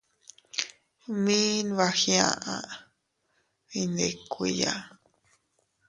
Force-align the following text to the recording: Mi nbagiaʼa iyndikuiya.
Mi 1.23 1.41
nbagiaʼa 1.67 2.55
iyndikuiya. 3.79 4.73